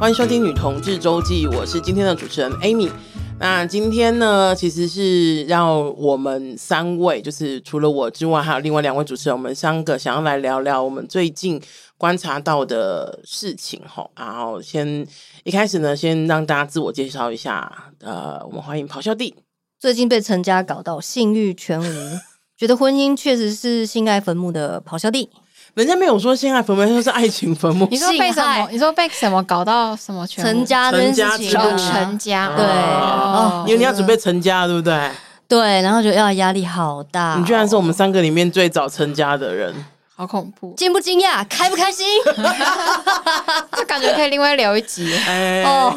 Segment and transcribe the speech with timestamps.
[0.00, 2.90] 欢迎收听《女同志周记》，我是今天的主持人 Amy。
[3.38, 11.60] 那今天呢，其实是让我们三位，就是除了我之外，还有另外两位主持人，我们三个想要来聊聊我们最近
[11.98, 13.78] 观察到的事情。
[13.86, 15.06] 吼，然后先
[15.44, 17.70] 一开始呢，先让大家自我介绍一下。
[18.00, 19.34] 呃，我们欢迎咆哮帝。
[19.78, 22.18] 最近被陈家搞到性欲全无，
[22.56, 25.28] 觉得婚姻确实是性爱坟墓的咆哮帝。
[25.74, 27.86] 人家没有说性爱坟墓，就是爱情坟墓。
[27.90, 28.68] 你说被什么？
[28.70, 30.44] 你说被什么搞到什么全？
[30.44, 35.10] 成家的事情，成家对哦，因为你要准备成家，对不对？
[35.48, 37.36] 对，然后觉得要压力好大。
[37.38, 39.72] 你居然是我们三个里面最早成家的人，
[40.14, 40.74] 好恐怖！
[40.76, 41.44] 惊不惊讶？
[41.48, 42.06] 开不开心？
[43.76, 45.12] 就感觉可以另外聊一集。
[45.26, 45.92] 哎哦，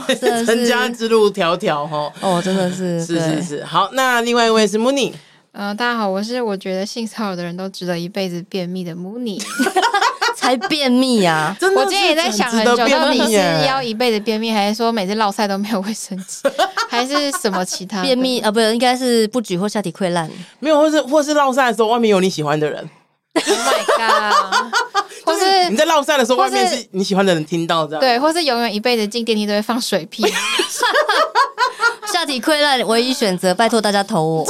[0.46, 2.12] 成家之路迢迢哈。
[2.22, 3.64] 哦，真的是，是是是。
[3.66, 5.14] 好，那另外一位是 Mooney。
[5.56, 9.40] 嗯、呃，大家好，我是我觉得性骚扰的人都值得一辈子便秘的 Mooney，
[10.36, 11.56] 才便秘啊！
[11.78, 13.34] 我今天也在想很久，到底是
[13.68, 16.42] 要一辈子便秘，还是说每次落赛都没有卫生纸，
[16.90, 18.50] 还是什么其他便秘啊？
[18.50, 22.90] 不是，应该是不举或下体溃烂，没有，或是或是落赛的时候外面有你喜欢的人。
[23.36, 24.74] Oh my god！
[25.24, 30.24] 或是你在落赛的时候外面是你喜欢的人听到这样，对，或是永远一辈子进电梯都会放水屁，
[32.12, 34.46] 下体溃烂唯一选择，拜托大家投我。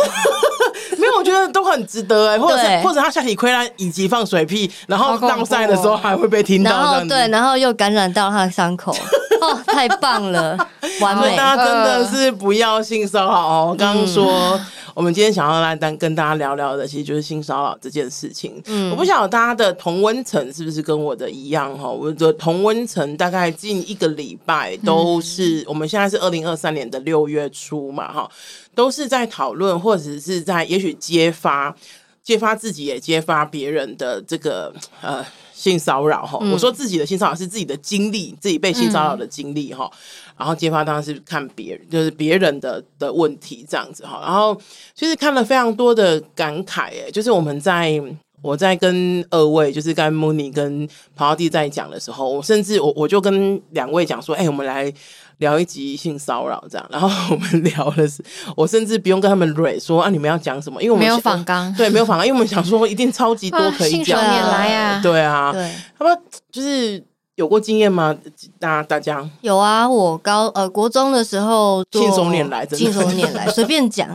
[1.34, 8.96] 没有，我觉得都很值得哎、欸，或者是或者他下体溃烂以及放水屁，然后荡赛的时候还会被听到，然后对，然后又感染到他的伤口，
[9.44, 10.58] 哦，太棒了，
[11.02, 11.36] 完美！
[11.36, 13.68] 大家真的是不要性骚扰哦。
[13.72, 18.62] 我刚刚说、嗯、我们今天想要来跟跟大家聊聊的，其实就是性骚扰这件事情。
[18.66, 21.90] 嗯，我不晓得大家的同温层是不是跟我的一样哈？
[21.90, 28.30] 我的同温层大概近一个礼拜都是，嗯、我们现在是二零二三年的六月初嘛哈。
[28.76, 31.76] 都是在讨论，或者是在也许揭发、
[32.24, 35.24] 揭发自己也揭发别人的这个呃
[35.64, 36.38] 性骚扰哈。
[36.52, 39.90] 我说自己的性骚扰是自己的经历，自己被性骚扰的经历哈。
[40.38, 44.20] 然后揭发当然是看别人，就是别人的的问题这样子哈。
[44.22, 44.60] 然后
[44.94, 48.02] 其实看了非常多的感慨，哎，就是我们在
[48.44, 50.92] 我在跟二位，就是跟 Mooney 跟咆
[51.30, 54.94] 哮帝在讲的时候，我甚至我我就跟两位讲说，哎，我们来。
[55.40, 56.64] 聊一集性骚扰。
[56.70, 58.24] 这样，然后我们聊的是，
[58.56, 66.18] 我甚至不用跟他们蕊说啊，你们要讲什么，因为我们没有访纲，对，没有访纲，因为我们想说一定超级多可以讲，来啊，对啊，对，他们
[66.52, 67.04] 就是
[67.36, 68.16] 有过经验吗？
[68.60, 74.08] 大大家有啊，我高呃国中的时候信手拈来，信手拈来，随便讲，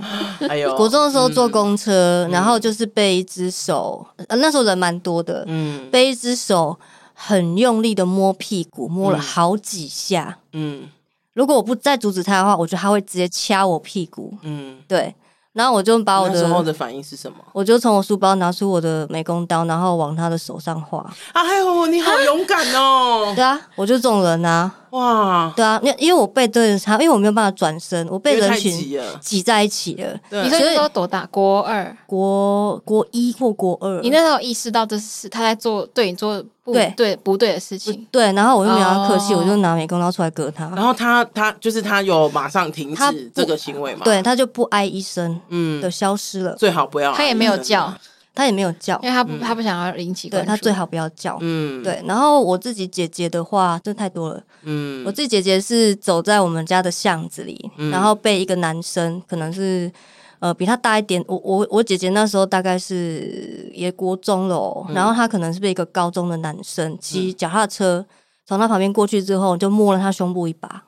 [0.48, 6.78] 哎呦，国中的时候坐 公车，然后就是被一只手，呃那时候人蛮多的，嗯，被一只手
[7.12, 10.88] 很用力的摸屁股，摸了好几下，嗯。
[11.34, 14.34] 如果我不再阻止他的话，我觉得他会直接掐我屁股。
[14.42, 15.14] 嗯，对。
[15.52, 17.38] 然后我就把我的，那时候的反应是什么？
[17.52, 21.04] 我就从我书包拿出我的美工刀，然后往他的手上划。
[21.32, 23.32] 哎呦，你好勇敢哦！
[23.36, 24.70] 对啊，我就这种人啊。
[24.90, 30.18] 哇，对啊，因因为我背对着他，因为我没有办法转身，我被人群挤在一起了。
[30.30, 31.26] 对，你那时候多大？
[31.30, 34.00] 国二、国国一或国二？
[34.00, 38.06] 你那时候意识到这是他在做对你做不对对不对的事情？
[38.10, 40.68] 对，然后我就没有要客气，我就拿美工刀出来割他。
[40.74, 44.02] 然后他他就是他有马上停止这个行为嘛？
[44.04, 46.54] 对，他就不哀一声，嗯，的消失了。
[46.56, 47.92] 最好不要，他也没有叫。
[48.38, 50.46] 他也没有叫，因为他不，他不想要引起关注。
[50.46, 51.36] 对，他最好不要叫。
[51.40, 52.00] 嗯，对。
[52.06, 54.40] 然后我自己姐姐的话，真的太多了。
[54.62, 59.90] 嗯，我自己姐姐是走在我们家的巷子里，然后被一个男生，可能是
[60.38, 61.20] 呃比他大一点。
[61.26, 68.06] 我我我姐姐那时候大概是也国中了哦，然后他可能是被一个高中的男生骑脚踏车
[68.46, 70.84] 从他旁边过去之后，就摸了他胸部一把，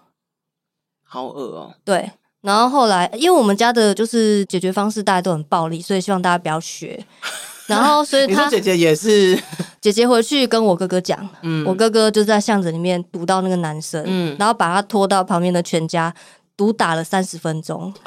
[1.03, 1.75] 好恶哦。
[1.85, 2.13] 对。
[2.43, 7.05] 然后后来，因为我们家的就是解决方式大家都很暴力，所以希望大家不要学。
[7.67, 9.41] 然后，所以他姐姐也是，
[9.81, 16.13] 姐姐回去跟我哥哥讲，嗯，我哥哥就在巷子里面堵到那个男生，嗯，然后把他拖到旁边的全家，
[16.57, 17.95] 毒打了三十分钟。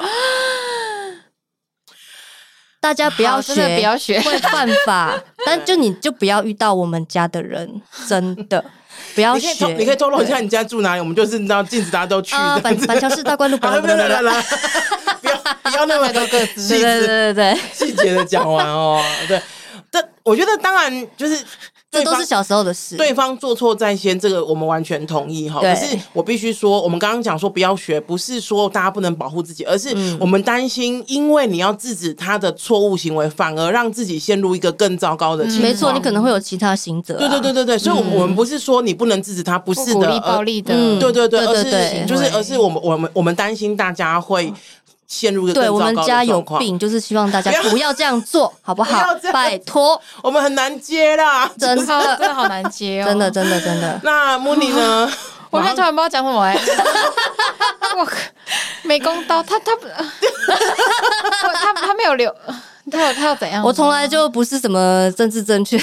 [2.78, 5.18] 大家不要学，不要学，会犯法。
[5.46, 8.62] 但就你就不要遇到我们家的人，真的。
[9.14, 11.00] 不要学，你可以透露一下你家住哪里？
[11.00, 12.60] 我们就是你知道，禁止大家都去的。
[12.60, 13.56] 板板桥市大观路。
[13.56, 19.02] 不要不要不要那么 多个细节，对对对，细节的讲完哦。
[19.26, 19.40] 对，
[19.90, 21.38] 但我觉得当然就是。
[21.94, 22.96] 这都是小时候的事。
[22.96, 25.60] 对方做错在先，这个我们完全同意哈。
[25.60, 35.62] 可是我必须说，我们刚刚讲说不要学，不是说大家不能保护自己，而是我们担心，因为你要制止他的错误行为，反而让自己陷入一个更糟糕的情况。
[35.62, 37.16] 没错，你可能会有其他行者。
[37.18, 40.74] 对对对对对，所以，我们不是说你不能制止他，不是的，鼓励暴力的。
[40.98, 44.52] 对对对，而是就是，而是我们我们我们担心大家会。
[45.06, 49.14] 陷入一个对，我们家有病，就是希望大家不要这样做， 好不好？
[49.32, 54.00] 拜托，我们很难接啦， 真的真的好难接哦，真的真的真的。
[54.04, 55.10] 那 Mooney 呢？
[55.50, 56.60] 我现在突然不知道讲什么哎、欸，
[57.96, 58.08] 我
[58.82, 59.86] 美工刀，他他不，
[60.48, 62.34] 他他没有留，
[62.90, 63.62] 他有他要怎样？
[63.62, 65.80] 我从来就不是什么政治正确。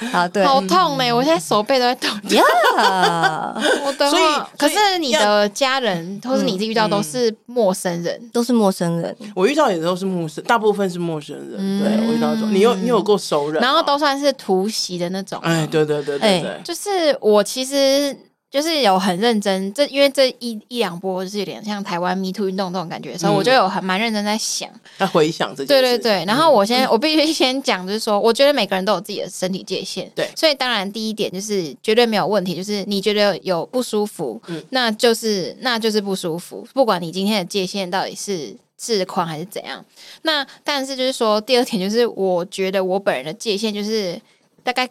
[0.12, 1.12] 啊，对，好痛哎！
[1.12, 2.08] 我现在手背都在抖。
[2.30, 2.42] 呀，
[3.84, 9.16] 我的话，可是你的家人或是你自己遇到都是陌生人，都是陌生人。
[9.34, 11.80] 我遇到也都是陌生，大部分是陌生人。
[11.80, 15.38] 对，我遇到你有你有过熟人，然后都算是突袭的那种。
[15.42, 18.16] 哎，对对对对对，就是我其实。
[18.50, 25.66] 就是有很认真，这因为这一一两波就是有点像台湾 Me Too 运动这种感觉的时候，嗯、我就有很蛮认真在想，在回想这。
[25.66, 39.84] 对对对，然后我先、嗯、我必须先讲，就是说，我觉得每个人都有自己的身体界限，对，所以当然第一点就是绝对没有问题，就是你觉得有不舒服，嗯，那就是那就是不舒服，不管你今天的界限到底是自宽还是怎样。
[40.22, 44.18] 那但是就是说，第二点就是我觉得我本人的界限就是
[44.64, 44.88] 大概。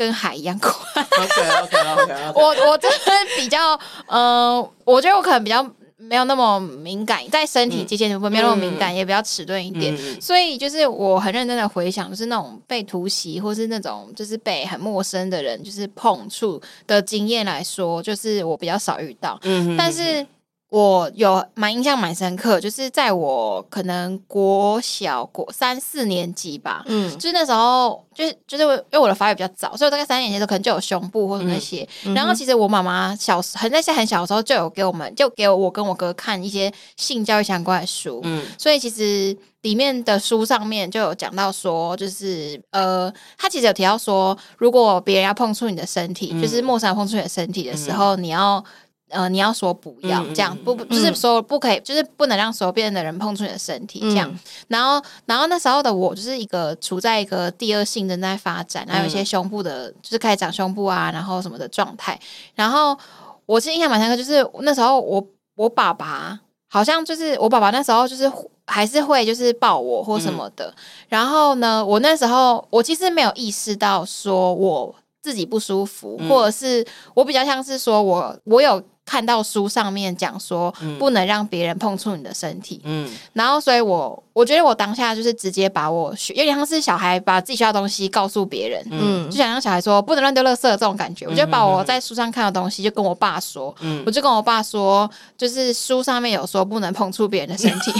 [0.00, 0.74] 跟海一样宽。
[0.94, 2.32] OK OK OK, okay.
[2.40, 2.96] 我我真的
[3.36, 5.62] 比较，嗯、呃，我觉得我可能比较
[5.98, 9.94] 没有那么敏感，在身体界限部分没有那么敏感，嗯、也比较迟钝一点。
[9.94, 19.38] 嗯、所以就是我很认真的回想，就是那种被突袭或是那种就是被很陌生的人就是碰触的经验来说，就是我比较少遇到。
[19.42, 20.26] 嗯，但是。
[20.70, 31.86] 我有蛮印象蛮深刻，就是在我可能国小国三四年级吧，嗯，就是那时候，就是就是因为我的发育比较早，所以我大概三年级的时候可能就有胸部或者那些。
[32.04, 48.64] 嗯、然后其实我妈妈小时很在很小的时候就有给我们，就给我跟我哥看一些性教育相关的书，嗯，所以其实里面的书上面就有讲到说，就是呃，他其实有提到说，如果别人要碰触你的身体，嗯、就是陌生人碰触你的身体的时候，嗯、你要。
[49.10, 54.32] 呃，你要说不要这样，不不就是说不可以，就是不能让所有边的人碰触你的身体这样。
[54.68, 62.18] 然后，然后那时候的我就是一个处在一个第二性正在发展，然后有一些胸部的，就是开始长胸部啊，然后什么的状态。
[62.54, 62.96] 然后
[63.46, 68.30] 我是印象蛮深刻，就是那时候我我爸爸好像就是我爸爸那时候就是
[68.66, 70.72] 还是会就是抱我或什么的。
[71.08, 78.80] 然后呢，我那时候我其实没有意识到说我自己不舒服，或者是我比较像是说我我有。
[79.10, 82.80] 看到书上面讲说，不能让别人碰触你的身体。
[82.84, 88.80] 嗯，然后所以我我觉得我当下就是直接把我学，有点像是小孩把自己学到的东西告诉别人。
[88.88, 91.26] 嗯，就想让小孩说不能乱丢垃圾这种感觉。
[91.26, 93.74] 我就把我在书上看的东西就跟我爸说。
[93.80, 97.92] 嗯，我就跟我爸说，就是书上面有说不能碰触别人的身体。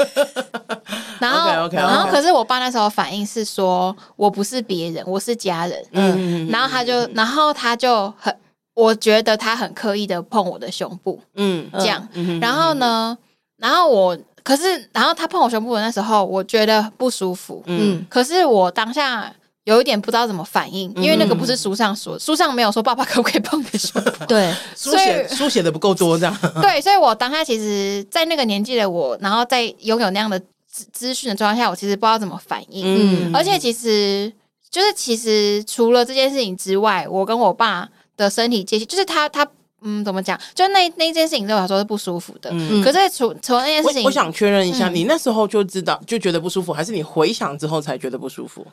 [1.20, 1.76] 然后，okay, okay, okay.
[1.76, 5.82] 然后可是我爸那时候反应是说，我不是别人，我是家人。
[5.92, 8.36] 嗯，然后他就，然后他就很。
[8.80, 13.18] 我觉得他很刻意的碰我的胸部，嗯，这样，嗯、然后呢，嗯、
[13.58, 19.30] 然后我，可是，然后他碰我胸部的那时候，我觉得不舒服，嗯，可是我当下
[19.64, 34.32] 有一点不知道怎么反应，因为那个不是书上说，书上没有说爸爸可不可以碰你的胸部，对， 书写书写的不够多，这样， 对，所以我当下其实，在那个年纪的我，然后在拥有那样的资资讯的状况下，我其实不知道怎么反应，嗯，而且其实
[34.70, 37.88] 就是其实除了这件事情之外，我跟我爸。
[38.20, 39.46] 的身体界限就是他他
[39.82, 40.38] 嗯怎么讲？
[40.54, 42.50] 就那那件事情对我来说是不舒服的。
[42.52, 48.66] 嗯，可是除除了那件事情，我，我想确认一下，嗯、你那时候就知道就觉得不舒服，还是你回想之后才觉得不舒服？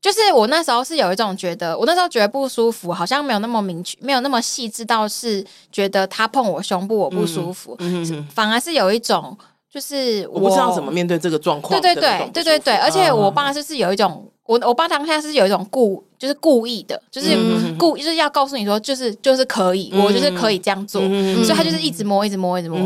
[0.00, 9.36] 就是我那时候是有一种觉得，我那时候觉得不舒服，好像没有那么明确，没有那么细致到是觉得他碰我胸部我不舒服，嗯嗯、反而是有一种
[9.72, 11.80] 就是我，我不知道怎么面对这个状况。
[11.80, 16.04] 对对对对对对，而且我爸就是有一种，我我爸当下是有一种故。
[16.22, 17.36] 就是故意的，就是
[17.76, 22.78] 故意就是要告诉你说，就是就是可以，我就是可以这样做，所以他就是一直摸，一直摸，一直摸。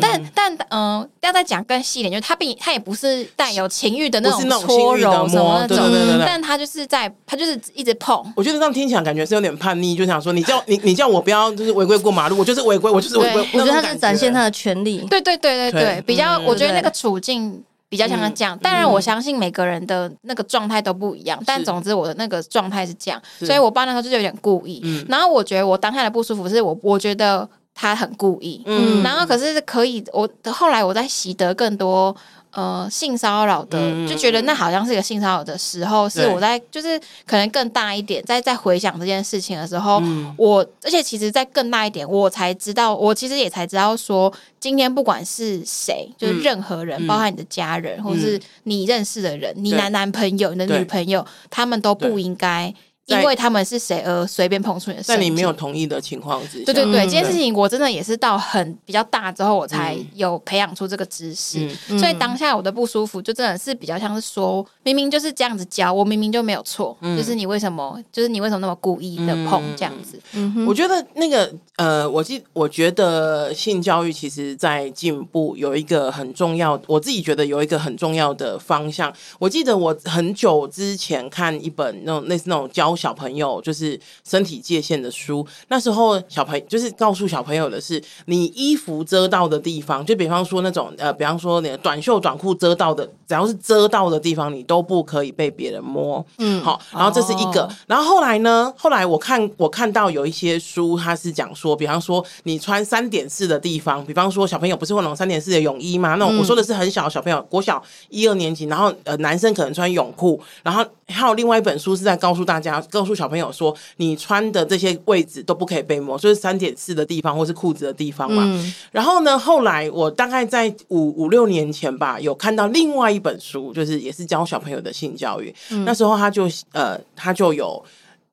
[0.00, 5.76] 但但嗯，要再讲更细一点，就是他并他也不是带有情欲的那种搓揉什么那种，
[6.24, 8.24] 但他就是在他就是一直碰。
[8.34, 13.46] 我觉得这样听起来感觉是有点叛逆，就想说你叫你你叫我不要就是违规过马路，我就是违规，我就是违规。
[13.52, 15.04] 我觉得他是展现他的权利。
[15.10, 17.62] 对对对对对，比较我觉得那个处境。
[17.88, 25.04] 比较像他这样，当然我相信每个人的那个状态都不一样，但总之我的那个状态是这样，所以我爸那时候就有点故意。
[25.08, 32.14] 然后我觉得我当下的不舒服是我我觉得他很故意，嗯，然后可是可以我后来我在习得更多。
[32.50, 33.78] 呃，性骚扰的，
[34.08, 40.02] 就觉得那好像是一个性骚扰的时候，是我在就是可能更大一点，在在回想这件事情的时候，
[40.36, 52.72] 我而且其实在更大一点，我才知道，我其实也才知道说，今天不管是谁，就是任何人，包含你的家人，或是你认识的人，你男男朋友、你的女朋友，他们都不应该
[53.08, 61.68] 因为他们是谁而随便碰触你的身体，在你没有同意的情况之下，对对对，这件事情我真的也是到很比较大之后，我才有培养出这个知识。
[61.98, 70.20] 所以当下我的不舒服，就真的是比较像是说，明明就是这样子教，我明明就没有错，就是你为什么，就是你为什么那么故意的碰这样子？
[70.66, 79.12] 我觉得那个呃，我记，我觉得性教育其实在进步，有一个很重要，我自己觉得有一个很重要的方向。
[79.38, 96.24] 我记得我很久之前看一本那种类似那种教小朋友就是身体界限的书，那时候小朋友就是告诉小朋友的是，你衣服遮到的地方，就比方说那种呃，比方说你的短袖短裤遮到的，只要是遮到的地方，你都不可以被别人摸。
[96.38, 106.16] 嗯，好，然后这是一个，哦、然后后来呢，后来我看我看到有一些书，它是讲说，比方说你穿三点四的地方，比方说小朋友不是会那种三点四的泳衣吗？
[106.16, 118.42] 那种我说的是很小的小朋友，国小一二年级，然后呃男生可能穿泳裤，然后还有另外一本书是在告诉大家，告诉小朋友说，你穿的这些位置都不可以被摸，就是三点四的地方或是裤子的地方嘛。
[118.46, 125.54] 嗯、然后呢，后来我大概在五五六年前吧，有看到另外一本书，就是也是教小朋友的性教育。
[125.70, 127.84] 嗯、那时候他就呃，他就有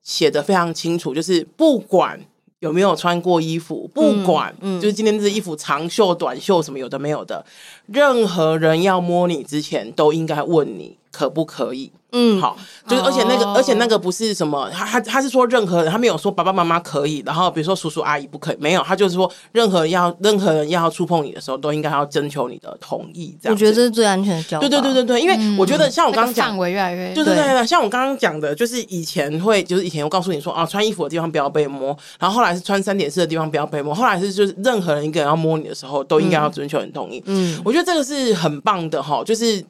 [0.02, 2.20] 写的非常清楚，就是不管。
[2.60, 3.88] 有没有穿过衣服？
[3.92, 7.44] 不管，嗯嗯、就是今天这衣服长袖、短袖什么有的没有的，
[7.84, 11.92] 任何人要摸你之前，都应该问你可不可以。
[12.18, 12.56] 嗯，好，
[12.88, 23.36] 就是而且那个，哦、而且那个不是什么，他他他是说任何人，他没有说爸爸妈妈可以，然后比如说叔叔阿姨不可以，没有，他就是说任何人要任何人要触碰你的时候，都应该要征求你的同意。
[23.42, 24.60] 这样，我觉得这是最安全的教育。
[24.60, 37.22] 对对对对对，因为我觉得像我刚刚讲，范围越来越，对对对对，像我刚刚讲的，就是以前会，就是以前我告诉你说啊，穿衣服的地方不要被摸，然后后来是穿三点式的地方不要被摸，后来是就是任何人一个人要摸你的时候，都应该要征求你同意。
[37.26, 39.64] 嗯，我觉得这个是很棒的哈，就是。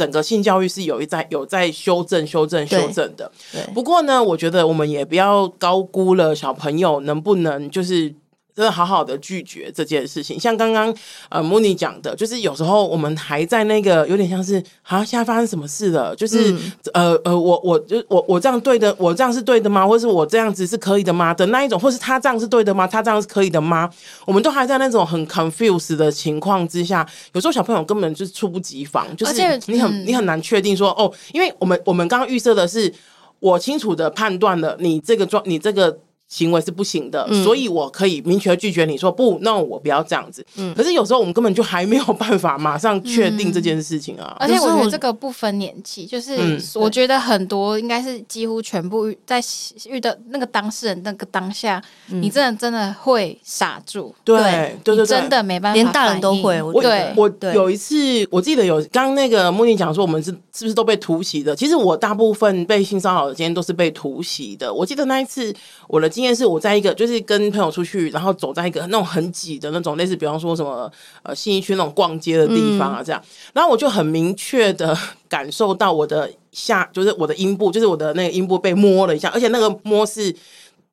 [0.00, 3.30] 整个性教育是有一在有在修正、修正、修正的。
[3.74, 8.14] 不过呢，我觉得我们也不要高估了小朋友能不能就是。
[8.60, 10.94] 真的好好的拒绝这件事情，像刚刚
[11.30, 16.14] 呃莫妮讲的，就是有时候我们还在那个有点像是，好像现在发生什么事了？
[16.14, 19.86] 就是、嗯、呃呃，我我就我我这样对的，我这样是对的吗？
[19.86, 21.32] 或是我这样子是可以的吗？
[21.32, 22.86] 的那一种，或是他这样是对的吗？
[22.86, 23.88] 他这样是可以的吗？
[24.26, 32.92] 我们都还在那种很 confused 的情况之下，有时候小朋友根本就是猝不及防，就是你很你很难确定说哦，因为我们我们刚刚预设的是，
[33.38, 35.98] 我清楚的判断了你这个状，你这个。
[36.30, 40.46] 行为是不行的，嗯、所以我可以明确拒绝你说不，那我不要这样子。
[40.56, 44.36] 嗯，可是有时候我们根本就还没有办法马上确定这件事情啊。
[44.38, 46.38] 而且我觉得这个不分年纪，就是
[46.76, 49.42] 我觉得很多应该是几乎全部在
[49.86, 54.14] 遇到那个当事人那个当下，嗯、你真的真的会傻住。
[54.24, 54.40] 对
[54.84, 56.62] 对对对，真的没办法，连大人都会。
[56.62, 57.96] 我对，我有一次
[58.30, 61.56] 我记得有刚刚那个莫妮讲说我们是是不是都被突袭的？
[61.56, 64.72] 其实我大部分被性骚扰的今天都是被突袭的。
[64.72, 65.52] 我记得那一次
[65.88, 74.94] 我的经验是我在一个就是跟朋友出去，然后走在一个那种很挤的那种类似，比方说什么呃信义区那种逛街的地方啊，这样，嗯、然后我就很明确的
[75.30, 80.30] 感受到我的下，就是我的阴部，就是我的那个阴部被摸了一下，而且那个摸是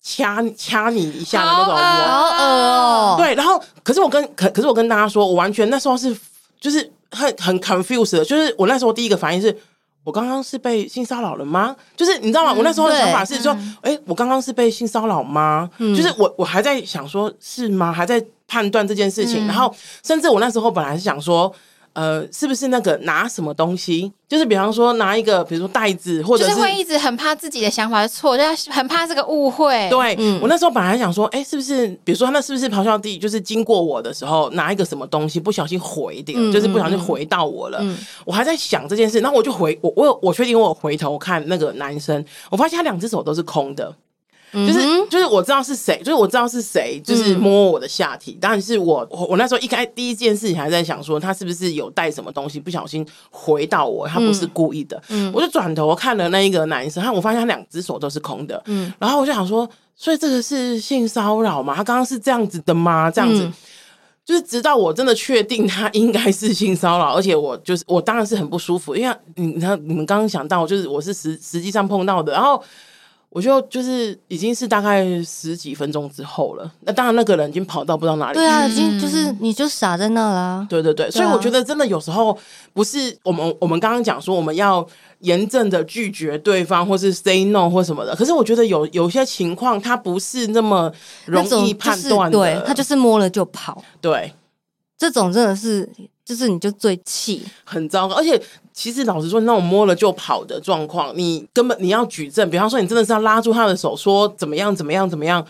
[0.02, 3.16] 掐掐你一下的那种摸，好恶哦。
[3.18, 6.16] 对，然后可是我跟可可是我跟大家说，我完全那时候是
[6.62, 9.54] 就是很很 confused 的，就是我那时候第一个反应是。
[10.08, 11.76] 我刚刚是被性骚扰了吗？
[11.98, 12.54] 就是你知道吗？
[12.54, 15.70] 我那时候的想法是说，哎、我刚刚是被性骚扰吗？
[15.80, 17.92] 嗯、就是我我还在想说，是吗？
[17.92, 19.46] 还在判断这件事情。
[19.46, 21.54] 嗯、然后，甚至我那时候本来是想说。
[21.98, 24.12] 呃，是不是那个拿什么东西？
[24.30, 29.90] 就是比方说拿一个，比如说袋子，或者是，就是会一直很怕自己的想法是错，就很怕这个误会。
[29.90, 31.88] 对，嗯、我那时候本来想说，哎、欸，是不是？
[32.04, 37.80] 比如说，那是不是咆哮帝就是经过我的时候拿一个什么东西，不小心回掉，嗯、就是不小心回到我了。
[37.82, 43.92] 嗯、我还在想这件事，然后我就回我我我确定我回头看那个男生，我发现他两只手都是空的。
[44.54, 48.38] 就是就是我知道是谁，就是我知道是谁，就是摸我的下体。
[48.40, 55.02] 当然是我我我那时候一开第一件事情还在想说他是不是有带什么东西不小心回到我，他不是故意的。
[55.10, 58.62] 嗯，我就转头看了那一个男生，他我发现他两只手都是空的。
[58.68, 61.76] 嗯，然后我就想说，所以这个是性骚扰吗？
[61.76, 63.12] 他刚刚是这样子的吗？
[63.12, 63.52] 这样子，
[64.24, 72.64] 就是直到我真的确定他应该是性骚扰，而且我就是我当然是很不舒服，因为你看你们刚刚想到就是我是实实际上碰到的，然后。
[73.38, 78.40] 我就就是已经是大概十几分钟之后了，那当然那个人已经跑到不知道哪里去。
[78.40, 80.66] 对啊，已经就是你就傻在那啦。
[80.68, 82.36] 对对对，所以我觉得真的有时候
[82.74, 84.84] 不是我们我们刚刚讲说我们要
[85.20, 88.16] 严正的拒绝对方，或是 say no 或什么的。
[88.16, 90.92] 可是我觉得有有些情况，他不是那么
[91.28, 92.36] 容易判断的。
[92.36, 93.84] 对，他就是摸了就跑。
[94.02, 94.34] 对，
[94.98, 95.88] 这种真的是
[96.26, 98.16] 就是你就最气，很糟糕。
[98.16, 98.42] 而且
[98.78, 105.44] 其实老实说，那种摸了就跑的状况，你根本你要举证，比方说你真的是要拉住他的手，说怎么样怎么样怎么样。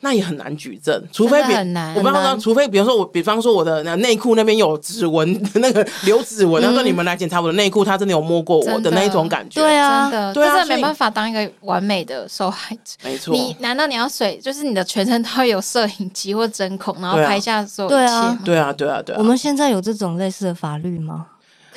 [0.00, 13.32] 那也很难举证，除非比很难我不知道，除非比方说我，比方说我的内裤那边有指纹， 那个留指纹，他说你们来检查我的内裤，他真的有摸过我的那一种感觉，对啊，真的，对啊，真的没办法当一个完美的受害者，没错。
[13.34, 19.18] 你难道你要水，就是你的全身都会有摄影机或针孔，然后拍下所有一切对啊，对啊，对啊，对啊。
[19.18, 21.24] 我们现在有这种类似的法律吗？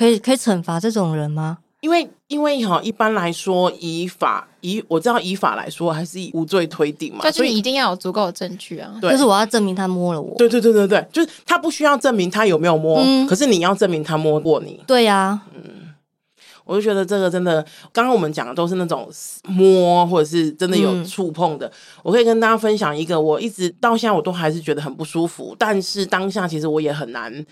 [0.00, 1.58] 可以可以惩罚这种人吗？
[1.82, 8.96] 因为因为哈，一般来说以法以我知道以法来说，还是以无罪推定嘛，所以你一定要有足够的证据啊。
[8.98, 10.34] 对，就是我要证明他摸了我。
[10.38, 14.82] 对对对对对，就是他不需要证明他有没有摸，嗯、可是你要证明他摸过你。
[14.86, 15.92] 对呀、啊，嗯，
[16.64, 19.06] 我就觉得这个真的，刚刚我们讲的都是那种
[19.48, 21.66] 摸或者是真的有触碰的。
[21.66, 21.72] 嗯、
[22.04, 27.44] 我可以跟大家分享一个，我一直到现在我都还是觉得很不舒服，但是当下其实我也很难。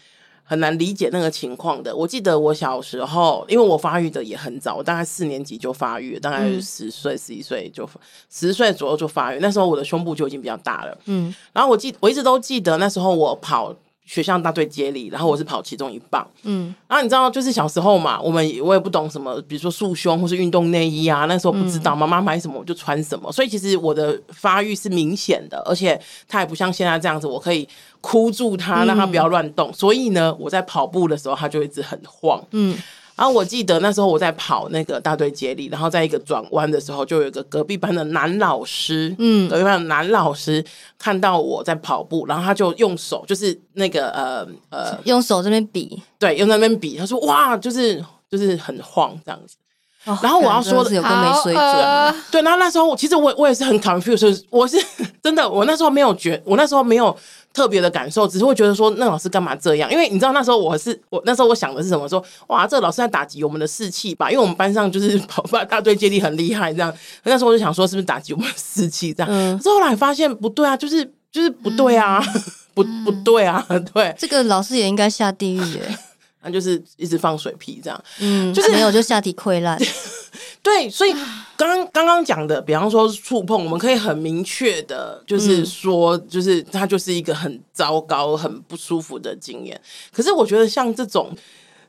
[0.49, 1.95] 很难理解那个情况的。
[1.95, 7.89] 我记得我小时候，因为我发育的也很早，我大概四年级就发育，大概十岁、十一岁就
[8.31, 9.39] 十岁左右就发育。
[9.41, 10.99] 那时候我的胸部就已经比较大了。
[11.05, 13.77] 嗯，然后我记我一直都记得那时候我跑。
[14.09, 16.27] 学校大队接力，然后我是跑其中一棒。
[16.45, 27.69] 嗯，然后你知道，就是小时候嘛，我们我也不懂什么，比如说束胸或是运动内衣啊，那时候不知道，妈妈买什么我就穿什么，所以其实我的发育是明显的，而且它也不像现在这样子，我可以
[28.01, 29.71] 箍住它，让它不要乱动。
[29.75, 32.43] 所以呢，我在跑步的时候，它就一直很晃。
[32.53, 32.75] 嗯。
[33.19, 40.65] 然后我记得那时候我在跑那个大队接力，然后在一个转弯的时候，就有一个隔壁班的男老师，嗯，隔壁班的男老师
[40.97, 49.57] 看到我在跑步，然后他就用手，就是那个呃呃，用手这边比，对，用那边比，他说哇，就是就是很晃这样子。
[50.05, 54.79] 哦、然后我要说的是有个没水准，呃、对，然后那时候其实我我也是很 confused，我是
[55.21, 57.15] 真的，我那时候没有觉，我那时候没有。
[57.53, 59.91] 特别的感受，只是会觉得说，那老师干嘛这样？
[59.91, 62.09] 因为你知道那时候我是我那时候我想的是什么？
[62.09, 64.31] 说哇，这个老师在打击我们的士气吧？
[64.31, 66.95] 因为我们班上就是跑发大队接力很厉害，这样。
[67.25, 69.13] 那时候我就想说，是不是打击我们的士气？
[69.13, 69.33] 这样。
[69.33, 69.57] 嗯。
[69.57, 72.43] 可是后来发现不对啊，就是就是不对啊，嗯、
[72.75, 74.15] 不不对啊，对。
[74.19, 75.99] 这个老师也应该下地狱耶。
[76.41, 78.05] 那就是一直放水屁这样。
[78.21, 79.77] 嗯，就是没有就下体溃烂。
[80.63, 81.13] 对，所以
[81.57, 89.81] 刚刚刚刚讲的，比方说触碰，我们可以很明确的，就是说，嗯、就是它就是一个很糟糕、很不舒服的经验。
[90.13, 91.31] 可是我觉得像这种，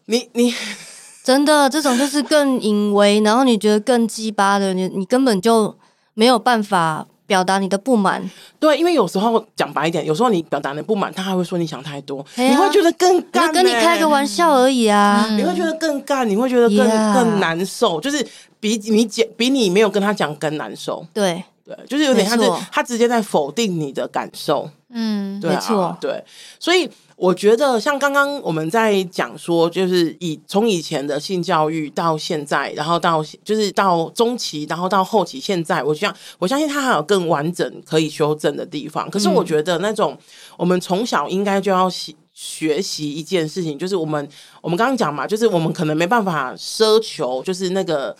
[0.05, 0.53] 你你
[1.23, 5.77] 真的这种就是更隐微，然后你觉得更鸡巴的，你你根本就
[6.13, 7.07] 没有办法。
[7.29, 8.19] 表达你的不满，
[8.59, 17.13] 对，因为有时候讲白一点，有时候你表达你的不满，他还会说你想太多，啊、你会觉得更干、欸，跟你开个玩笑而已啊，嗯、你会觉得更干，你会觉得更 Yeah.
[17.13, 18.25] 更难受，就是
[18.59, 22.59] 比你讲比你没有跟他讲更难受，对对，就是有点像是错。
[22.71, 26.23] 他直接在否定你的感受，嗯，对啊、没错，对，
[26.59, 26.89] 所以。
[27.19, 39.09] 我觉得像刚刚我们在讲说，就是以从以前的性教育到现在，然后到就是到中期，然后到后期，现在我想我相信它还有更完整可以修正的地方。
[39.09, 40.17] 可是我觉得那种
[40.57, 44.25] 我们从小应该就要学学习一件事情，就是我们
[44.61, 48.15] 我们刚刚讲嘛，就是我们可能没办法奢求，就是那个。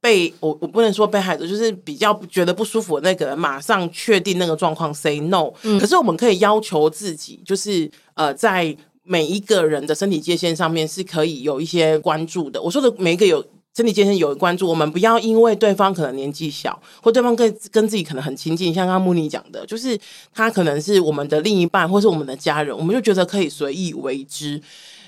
[0.00, 5.52] 被我我不能说被害者，就是比较觉得不舒服的那个人，马上确定那个状况，say no。
[5.62, 12.62] 嗯，可是我们可以要求自己，就是呃，在每一个人的身体界限上面是可以有一些关注的。
[12.62, 13.44] 我说的每一个有
[13.76, 19.98] 身体界限有关注，我们不要因为对方可能年纪小，或对方跟跟自己可能很亲近，像刚刚慕妮讲的，就是
[20.32, 24.62] 他可能是我们的另一半，或是我们的家人，我们就觉得可以随意为之。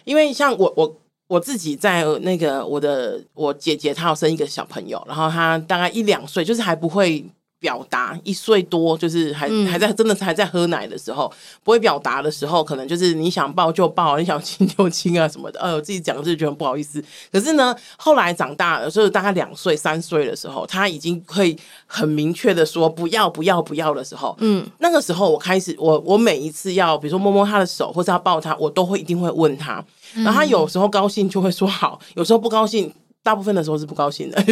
[0.05, 0.97] 因为像我我。
[1.31, 7.25] 我自己在那个我的我姐姐，她有生一个小朋友，然后她大概一两岁，就是还不会
[7.61, 15.61] 表达，一岁多就是还、嗯、还在真的是还在喝奶的时候，不会表达的时候，可能就是你想抱就抱，你想亲就亲啊什么的。
[15.61, 17.01] 哎呦，自己讲就是觉得不好意思。
[17.31, 29.85] 可是呢，后来长大了，就是大概两岁三岁的时候，他已经可以很明确的说不要不要不要的时候，嗯，那个时候我开始我我每一次要比如说摸摸他的手或是要抱他，我都会一定会问他。
[30.15, 32.93] 然后他有时候高兴就会说好，有时候不高兴，
[33.23, 34.43] 大部分的时候是不高兴的。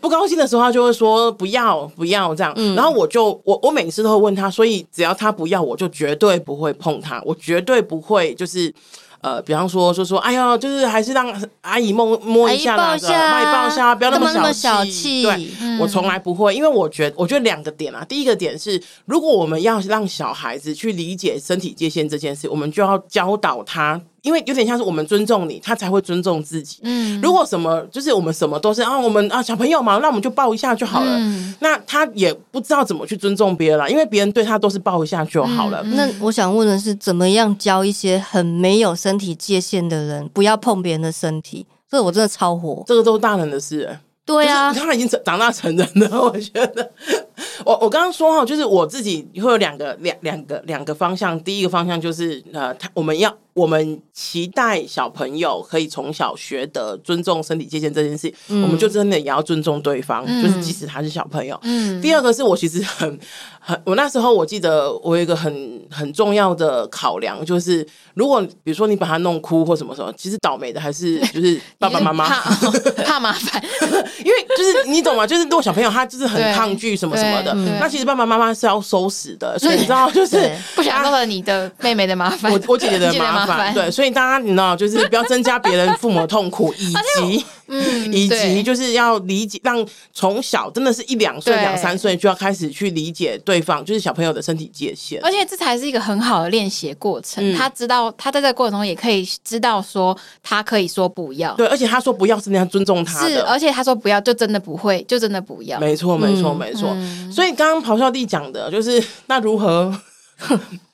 [0.00, 2.52] 不高兴的时候，他就会说不要不要这样。
[2.56, 8.72] 嗯、然后我就我我每次都会问他，所以只要他不要，我就绝对不会碰他，我绝对不会就是
[9.20, 11.26] 呃，比方说说说，哎呀，就是还是让
[11.62, 15.22] 阿姨摸摸一下那个，阿姨抱一下，不要那么小气。
[15.22, 15.48] 对，
[15.80, 18.04] 我从来不会，因为我觉得，我觉得两个点啊。
[18.04, 26.78] 第一个点是，如果我们要让小孩子去理解身体界限这件事，我们就要教导他，因为有点像是我们尊重你，他才会尊重自己。
[26.82, 31.16] 嗯，如果什么就是我们什么都是啊，我们啊小朋友嘛，那我们就抱一下就好了。
[31.18, 35.80] 嗯，那他也不知道怎么去尊重别人了，因为别人对他都是抱一下就好了。
[35.84, 41.66] 嗯，那我想问的是，怎么样教一些很没有身体界限的人，不要碰别人的身体？
[41.90, 43.98] 这我真的超火，这个都是大人的事。
[44.26, 46.90] 对啊，他已经长长大成人了，我觉得。
[47.64, 51.40] 我我刚刚说哈，就是我自己会有两个两两个两个方向。
[51.42, 61.58] 第一个方向就是呃，他我们要我们期待小朋友可以从小学得尊重身体界限这件事，嗯、我们就真的也要尊重对方，嗯、就是即使他是小朋友。
[61.62, 62.00] 嗯。
[62.00, 63.18] 第二个是我其实很
[63.58, 72.70] 很，我那时候我记得我有一个很很重要的考量，就是如果比如说你把他弄哭或什么什么，其实倒霉的还是 就是爸爸妈妈怕，
[73.04, 73.62] 怕麻烦，
[74.24, 75.26] 因为就是你懂吗？
[75.26, 77.54] 就是如果小朋友他就是很抗拒什么什么的。
[77.80, 97.54] 那其实爸爸妈妈是要收拾的，所以你知道，就是不想造成你的妹妹的麻烦，我我姐姐的麻烦，对，所以大家你知道，就是不要增加别人父母的痛苦，以及 嗯，以及就是要理解，让从小真的是一两岁、两三岁就要开始去理解对方，就是小朋友的身体界限，而且这才是一个很好的练习过程。
[97.54, 106.96] 他知道，他在这个过程中也可以知道说，他可以说不要，对，而且他说不要是那样尊重他的，是，而且他说不要就真的不会，就真的不要，没错，没错，没错，
[107.30, 107.48] 所以。
[107.58, 109.92] 刚刚咆哮帝讲的就是那如何？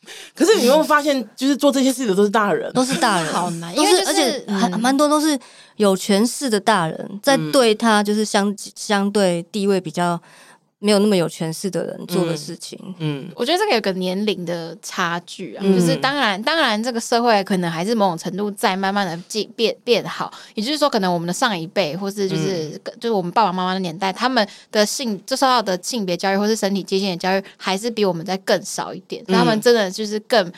[0.35, 5.39] 可是你有没有发现，就是做这些事的都是大人，都是大人， 好难，因为、就是、而且很蛮多都是
[5.77, 10.21] 有权势的大人在对他，就是相相对地位比较。
[10.85, 30.53] 没有那么有权势的人做的事情，嗯，嗯，我觉得这个有个年龄的差距啊，嗯、就是当然，当然这个社会可能还是某种程度在慢慢的进变变好，也就是说，可能我们的上一辈，或是就是、嗯、就是我们爸爸妈妈的年代，他们的性就受到的性别教育或是身体界限的教育，还是比我们在更少一点，嗯、他们真的就是更。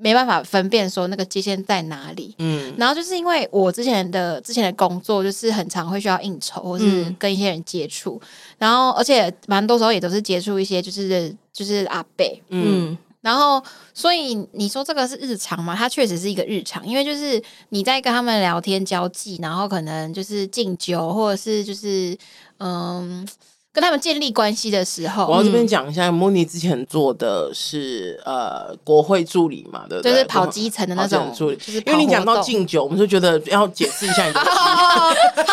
[0.00, 15.76] 没办法分辨说那个界限在哪里，嗯，然后就是因为我之前的之前的工作就是很常会需要应酬，或是跟一些人接触，嗯、然后而且蛮多时候也都是接触一些就是就是阿伯，嗯，然后所以你说这个是日常吗？
[15.76, 22.16] 它确实是一个日常，因为就是你在跟他们聊天交际，然后可能就是敬酒，或者是就是
[22.58, 23.28] 嗯。
[23.72, 30.12] 跟他们建立关系的时候，我要这边讲一下，莫妮之前做的是呃国会助理嘛，对不对？
[30.12, 31.56] 就是跑基层的那种助理。
[31.56, 34.40] 就是因为你讲到敬酒，我们就觉得要解释一下你的。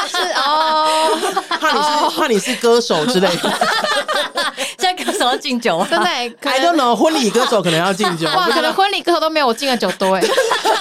[0.08, 1.15] 是哦，
[1.60, 3.53] 怕你是怕你是歌手之类的。
[4.80, 8.25] 现在歌手要敬酒，真的？I don't know，婚礼歌手可能要敬酒。
[8.27, 10.23] 哇，可能婚礼歌手都没有我敬的酒多哎。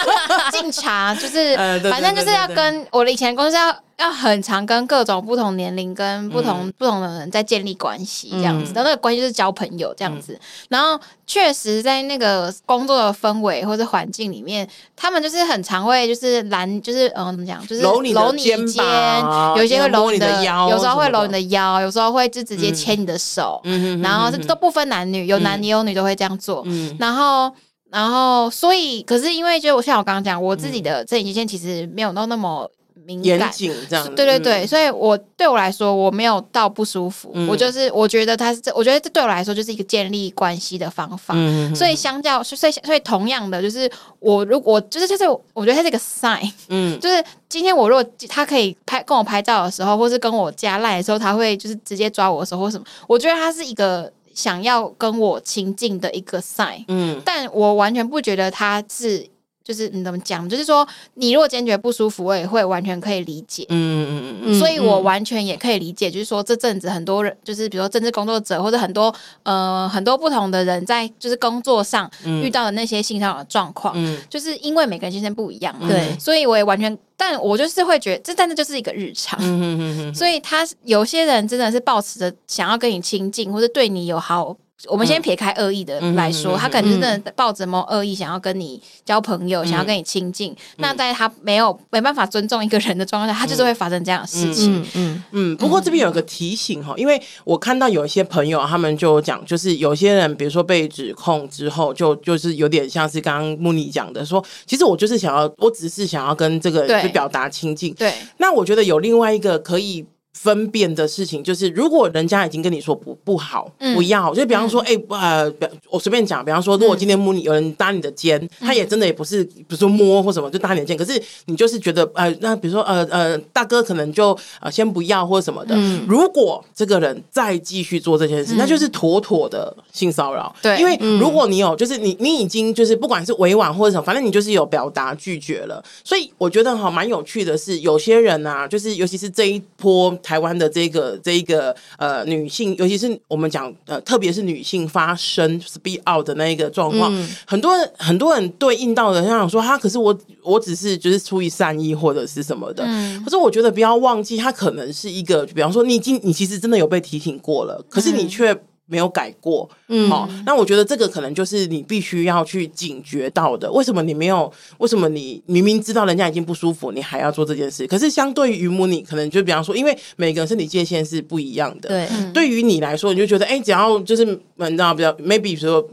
[0.53, 1.55] 敬茶就是，
[1.91, 3.77] 反正就是要跟我的以前公司要。
[3.99, 10.35] 要很常跟各种不同年龄、跟不同、嗯、不同的人在建立关系，这样子，的、嗯、那个关系就是交朋友这样子。
[10.35, 26.63] 嗯、然后确实在那个工作的氛围或者环境里面，他们就是很常会就是拦，就是嗯怎么讲，就是搂你的肩膀，有一些会搂你的腰，有时候会搂你的腰，有时候会就直接牵你的手，嗯、然后都不分男女，有男有女都会这样做。
[26.67, 27.51] 嗯、然后，
[27.91, 32.71] 然后，所以，可是因为就我像我刚刚讲，我自己的这一件其实没有到那么。
[33.07, 33.51] 敏感，
[33.89, 59.27] 这样对对对，嗯、所以我对我来说我没有到不舒服，嗯、我就是我觉得他是这，我觉得这对我来说就是一个建立关系的方法，嗯、所以相较，所以所以同样的就是我如果就是就是我觉得他是一个 sign，嗯， 就是今天我如果他可以拍跟我拍照的时候，或是跟我加赖的时候，他会就是直接抓我的手或什么，我觉得他是一个想要跟我亲近的一个 sign，嗯，但我完全不觉得他是。
[59.67, 60.49] 就是你怎么讲？
[60.49, 63.67] 就是说，你如果坚决不舒服，我也会完全可以理解。
[63.69, 66.09] 嗯嗯嗯嗯，所以我完全也可以理解。
[66.09, 79.37] 就是说，这阵子很多人，就是比如说政治工作者或者很多呃很多不同的人，在就是工作上遇到的那些性骚扰的状况，嗯，就是因为每个人先生不一样，对，所以我也完全，但我就是会觉得，这真的就是一个日常。
[79.43, 84.57] 嗯嗯嗯，所以他有些人真的是抱持着想要跟你亲近，或者对你有好。
[84.89, 90.53] 我们先撇开恶意的来说，嗯、他可能是真的抱着某恶意，想要跟你交朋友，嗯、想要跟你亲近。
[90.53, 94.81] 嗯、那在他没有没办法尊重一个人的状况下，他就是会发生这样的事情。
[94.81, 95.57] 嗯嗯，嗯。
[95.57, 107.95] 不过这边有个提醒哈，因为我看到有一些朋友，他们就讲，就是有些人，比如说被指控之后，就就是有点像是刚刚莫妮讲的，说其实我就是想要，我只是想要跟这个就表达亲近。
[107.95, 108.13] 对。
[108.37, 110.05] 那我觉得有另外一个可以。
[110.37, 125.75] 分辨的事情就是，如果人家已经跟你说不不好，不要，就比方说，哎、嗯，呃，我随便讲，比方说，如果今天摸你，有人搭你的肩，嗯、他也真的也不是，比如说摸或什么，就搭你的肩，可是你就是觉得，呃，那比如说，呃呃，大哥可能就呃先不要或什么的。
[125.75, 130.55] 嗯、如果这个人再继续做这件事，嗯、那就是妥妥的性骚扰。
[130.61, 135.83] 对，因为如果你有，就是你你已经就是不管是委婉或者什么，反正你就是有表达拒绝了。
[136.05, 140.15] 所以我觉得哈，蛮有趣的是，有些人啊，就是尤其是这一波。
[140.27, 158.61] 台湾的这个这一个呃女性，尤其是我们讲呃，特别是女性发声 speak out 的那一个状况，嗯、很多人很多人对应到的，像想说他，可是我我只是就是出于善意或者是什么的，嗯、可是我觉得不要忘记，他可能是一个，比方说你已经你其实真的有被提醒过了，可是你却。
[158.87, 163.71] 没有改过，嗯，好，那我觉得这个可能就是你必须要去警觉到的。
[163.73, 164.53] 为什么你没有？
[164.79, 167.87] 为什么你明明知道人家已经不舒服，你还要做这件事？
[167.87, 175.87] 可是相对于母你，可能就比方说，因为每个人身体界限是不一样的，对，对于你来说，你就觉得，哎，只要就是，你知道，比较 maybe 说。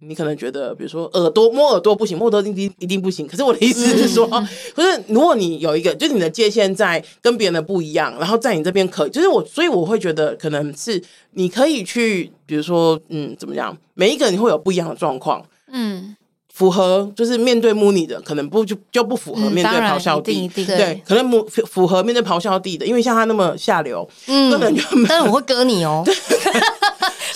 [0.00, 3.26] 你可能觉得，比如说耳朵摸耳朵不行，摸耳朵一定一定不行。
[3.26, 13.76] 可是我的意思是说，嗯、 可是如果你有一个，就是你的界限在跟别人的不一样，然后在你这边可以，就是我，所以我会觉得可能是你可以去，比如说，嗯，怎么样？
[13.94, 16.14] 每一个人会有不一样的状况，嗯，
[16.52, 26.04] 符合就是面对摸你的，可能不就就不符合面对咆哮帝，对，对，可能母符合面对咆哮帝的，因为像他那么下流，嗯，根本就，但是我会割你哦。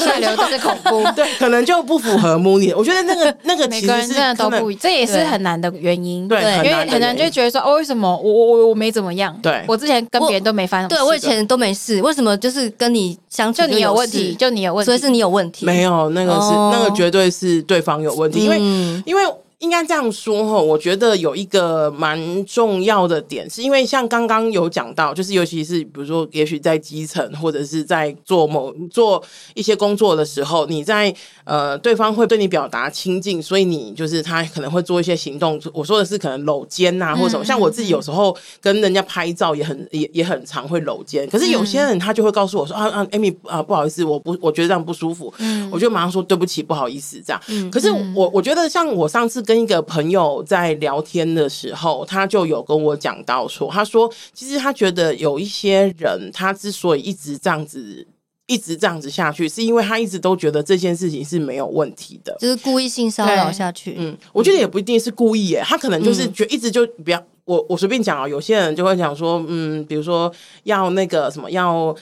[0.01, 2.73] 下流就是恐怖， 对，可能就不符合母女。
[2.75, 6.27] 我觉得那个那个其实是真的都不，这也是很难的原因。
[6.27, 9.37] 对，因为很多人就觉得说，哦，为什么我我我没怎么样？
[9.43, 15.67] 对，我之前跟别人都没发生，对我以前都没事，为什么就是跟你相处就你有问题，就你有问题，所以是你有问题？
[15.67, 18.59] 没有，那个是那个绝对是对方有问题，因为
[19.05, 19.23] 因为。
[19.61, 35.61] 应该这样说哈，我觉得有一个蛮重要的点，是因为像刚刚有讲到，就是尤其是比如说，也许在基层或者是在做某做一些工作的时候，你在呃对方会对你表达亲近，所以你就是他可能会做一些行动。
[35.75, 37.45] 我说的是可能搂肩呐，或者什么。
[37.45, 47.71] 像我自己有时候跟人家拍照也很也也很常会搂肩，可是有些人他就会告诉我说啊啊，Amy 啊，不好意思，我不我觉得这样不舒服，嗯，我就马上说对不起，不好意思这样。
[47.71, 49.45] 可是我我觉得像我上次。
[49.51, 58.07] 跟一个朋友在聊天的时候，他就有跟我讲到说，他说其实他觉得有一些人，他之所以一直这样子，
[58.47, 63.97] 一直这样子下去，是因为他一直都觉得这件事情是没有问题的，就是故意性骚扰下去。
[63.99, 70.33] 嗯，我觉得也不一定是故意耶，他可能就是觉一直就比较，我我随便讲啊，有些人就会讲说，嗯，比如说
[70.63, 71.93] 要那个什么，要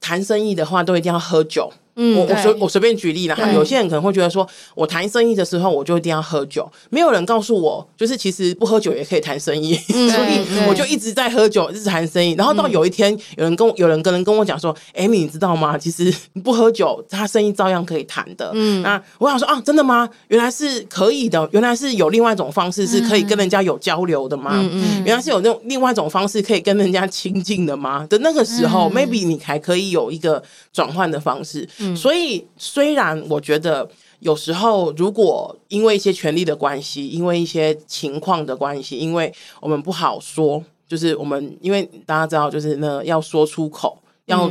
[0.00, 1.70] 谈生意的话，都一定要喝酒。
[2.00, 12.34] 嗯，我我随我随便举例啦哈，有些人可能会觉得说，我谈生意的时候我就一定要喝酒，没有人告诉我，就是其实不喝酒也可以谈生意， 所以我就一直在喝酒，一直谈生意。
[12.38, 15.76] 然后到有一天，有人跟我有人跟人跟我讲说，Amy，你知道吗？
[15.76, 18.52] 其实不喝酒，他生意照样可以谈的。
[18.54, 20.08] 嗯，那我想说啊，真的吗？
[20.28, 24.52] 原来是可以的，原来是有另外一种方式是可以跟人家有交流的吗？
[24.54, 28.06] 嗯嗯，原来是有那种另外一种方式可以跟人家亲近的吗？
[28.08, 30.40] 的那个时候，maybe 你还可以有一个
[30.72, 31.68] 转换的方式。
[31.96, 33.88] 所以，虽然我觉得
[34.20, 44.50] 有时候，如果因为一些权力的关系，因为一些情况的关系，因为我们不好说，就是我们因为大家知道，就是呢，要说出口，要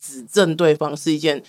[0.00, 1.42] 指正对方是一件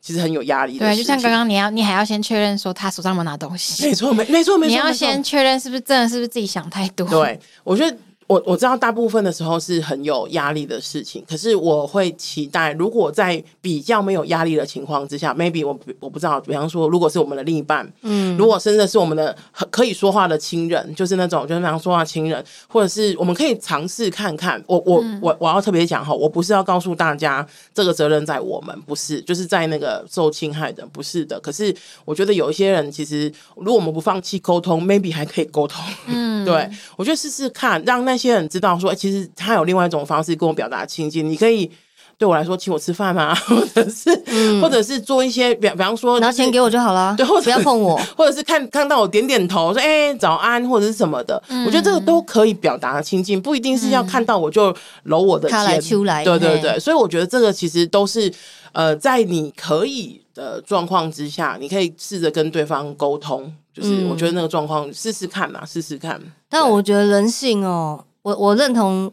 [0.00, 0.86] 其实很有压力的。
[0.86, 3.86] 对，就像刚刚你要，你还要先确认说他手上有没有拿东西。
[3.86, 4.70] 没错，没没错，没错。
[4.70, 7.06] 你要先确认是不是真的，是不是自己想太多？
[7.08, 7.96] 对，我觉得。
[8.30, 19.36] 我我知道大部分的时候是很有压力的事情，可是我会期待，如果在比较没有压力的情况之下，maybe 我我不知道，比方说，如果是我们的另一半，嗯，如果甚至是我们的
[19.68, 24.62] 可以说话的亲人，就是那种就是比方说话亲人，或者是我们可以尝试看看。
[24.68, 31.40] 我我我我要特别讲哈，我不是要告诉大家这个责任在我们，不是，就是在那个受侵害的，不是的。
[31.40, 35.82] 可是我觉得有一些人，其实如果我们不放弃沟通，maybe 还可以沟通。
[36.06, 38.19] 嗯， 对，我觉得试试看，让那。
[38.20, 41.28] 些人知道说，其实他有另外一种方式跟我表达亲近。
[41.28, 41.70] 你可以
[42.18, 43.34] 对我来说请我吃饭吗？
[43.48, 51.42] 或者是，嗯、或者是做一些，比比方说拿钱给我就好了，对，或者不要碰我， 或者是看看到我点点头说哎、欸、早安或者是什么的。
[51.48, 56.22] 嗯、我觉得这个都可以表达亲近，不一定是要看到我就搂我的肩出来。
[56.22, 58.30] 对对对，所以我觉得这个其实都是
[58.72, 63.50] 呃，在你可以的状况之下，你可以试着跟对方沟通。
[63.72, 66.20] 就是我觉得那个状况试试看嘛，试试看。
[66.48, 68.04] 但我觉得人性哦。
[68.22, 69.10] 我我认同，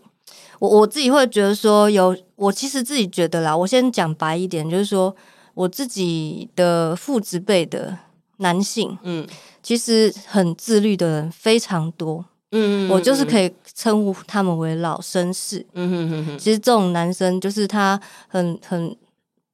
[0.60, 5.16] 我我自己会觉得说有，我其实自己觉得啦，我先讲白一点，就是说
[5.54, 7.98] 我自己的父执辈的
[8.38, 9.26] 男性，嗯，
[9.64, 15.66] 其实很自律的人非常多，嗯，我就是可以称呼他们为老绅士。
[15.74, 16.38] 嗯哼哼哼。
[16.38, 18.94] 其实这种男生就是他很很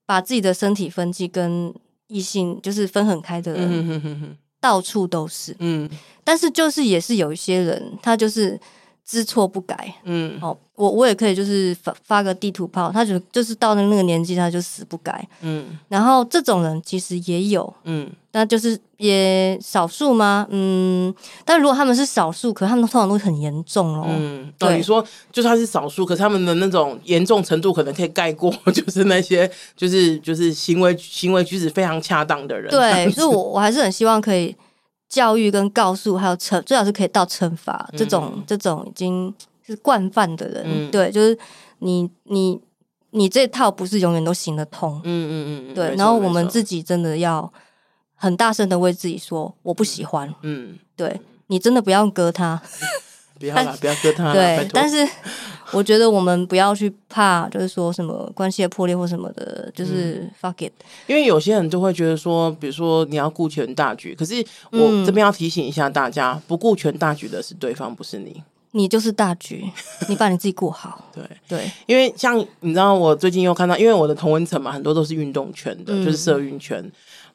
[0.08, 1.72] 把自己的身体分际跟
[2.08, 5.56] 异性就是分很开的人，嗯哼哼哼，到处都是。
[5.60, 5.88] 嗯，
[6.24, 8.60] 但是就是也是有一些人，他就是。
[9.06, 20.48] 知错不改，嗯，好，我我也可以就是发发个地图炮，他就就是到了那个年纪，他就死不改，嗯，然后这种人其实也有，嗯，那就是也少数吗？
[20.50, 21.13] 嗯，
[21.44, 34.56] 但如果他们是少数，可他们通常都很严重哦，嗯，对，你说就算是少数，可是他们的那种严重程度可能可以盖过， 就是那些就是就是行为行为举止非常恰当的人，对，所以我我还是很希望可以。
[35.13, 39.32] 教育跟告诉，还有惩，最好是可以到惩罚、嗯、这种这种已经
[39.63, 41.38] 是惯犯的人，嗯、对，就是
[41.80, 42.60] 你你
[43.12, 45.95] 你这套不是永远都行得通，嗯嗯嗯，对。
[45.95, 47.54] 然后我们自己真的要
[48.15, 52.60] 很大声的为自己说，我不喜欢，嗯，对你真的不要割他，
[53.39, 55.08] 不要啦，不要割他， 对，但是。
[55.74, 60.72] 我觉得我们不要去怕，就是说什么关系的破裂或什么的，就是 fuck it。
[61.08, 64.36] 因为有些人就会觉得说，比如说你要顾全大局，可是
[64.72, 68.42] 我这边要提醒一下大家，不顾全大局的是对方，不是你。
[68.76, 69.64] 你就是大局，
[70.10, 71.06] 你把你自己顾好。
[71.14, 76.84] 对对，对因为像你知道，我最近又看到，因为我的同文层嘛，很多都是运动圈的，就是社运圈。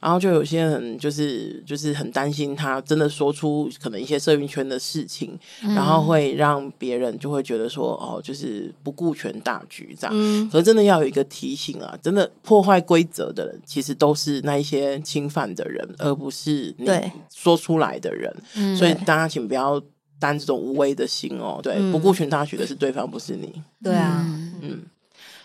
[0.01, 10.15] 然后就有些人就是就是很担心他真的说出可能一些社运圈的事情，嗯、然后会让别人就会觉得说哦，就是不顾全大局这样。
[10.17, 16.89] 嗯、可是真的要有一个提醒啊，真的破坏规则的人，其实都是那一些侵犯的人，而不是你
[17.35, 18.33] 说出来的人。
[18.55, 19.83] 嗯所以大家请不要
[20.21, 21.59] 担这种无谓的心哦。
[21.61, 23.53] 对，嗯、不顾全大局的是对方，不是你。
[23.83, 24.25] 对啊，
[24.63, 24.83] 嗯，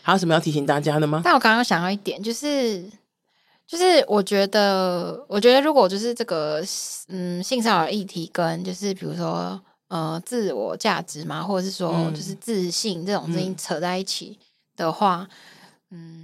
[0.04, 1.22] 还有什么要提醒大家的吗？
[1.26, 2.84] 但我刚刚想到一点，就是。
[3.74, 6.64] 就是我觉得，我觉得如果就是这个，
[7.08, 14.38] 嗯，性骚扰议题跟就是比如说，呃，自我价值嘛，或者是说就是自信这种事情扯在一起
[14.76, 15.28] 的话，
[15.90, 16.23] 嗯，嗯，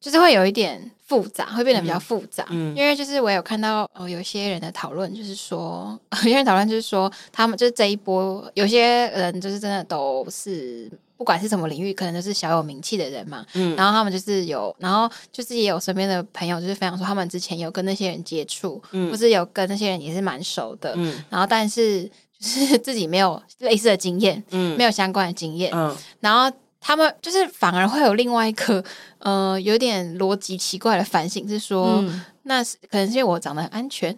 [0.00, 2.46] 就是会有一点复杂，会变得比较复杂。
[2.50, 10.90] 嗯，因为就是我有看到哦，有些人的讨论就是说， 有些人讨论就是说，他们就是这一波，有些人就是真的都是。
[11.18, 13.44] 不管是什么领域，可能都是小有名气的人嘛。
[13.54, 22.04] 嗯，然后他们就是有，然后就是也有身边的朋友，就是分享说他们之前有跟那些人接触，嗯，或是有跟那些人也是蛮熟的，嗯，然后但是
[22.38, 28.82] 就是自己没有类似的经验，嗯，没有相关的经验，嗯，然后他们就是反而会有另外一个
[29.18, 34.16] 呃有点逻辑奇怪的反省，是说，嗯，那是可能是因为我长得很安全?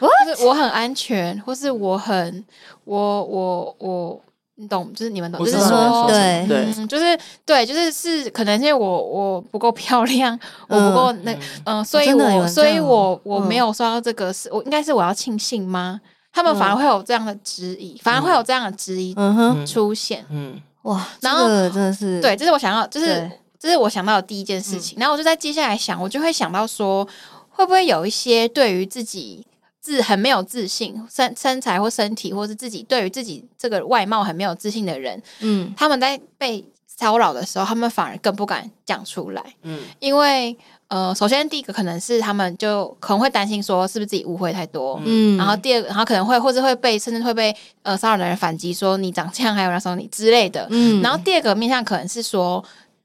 [0.00, 2.44] 就是我很安全，或是我很
[2.84, 4.22] 我我我。
[4.60, 11.32] 你懂，就是你们懂，就是说，对，嗯，就是对，就是是可能是因为我我不够漂亮， 我不够那
[11.64, 16.00] 嗯，所以我所以我我没有说到这个是，我应该是我要庆幸吗？
[16.32, 19.14] 他们反而会有这样的质疑，反而会有这样的质疑
[19.64, 27.06] 出现，嗯，哇，然后真的是对，这是我想要，就是这是我想到的第一件事情，然后我就在接下来想，我就会想到说，
[27.48, 29.46] 会不会有一些对于自己。
[29.80, 40.54] 自很没有自信，身身材或身体，或是自己对于自己这个外貌很没有自信的人，嗯，他们在被骚扰的时候，他们反而更不敢讲出来，嗯，因为
[40.88, 52.64] 呃，首先第一个可能是他们就可能会担心说是不是自己误会太多，嗯，然后第二个，然后可能会或者会被甚至会被呃骚扰的人反击说你长这样还有那时候你之类的，嗯，然后第二个面向可能是说